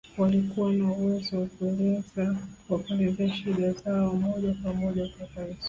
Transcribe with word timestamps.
Walikuwa 0.17 0.73
na 0.73 0.91
uwezo 0.91 1.49
wa 2.69 2.79
kelezea 2.79 3.29
shida 3.33 3.71
zao 3.71 4.13
moja 4.13 4.53
kwa 4.63 4.73
moja 4.73 5.07
kwa 5.17 5.27
Rais 5.35 5.57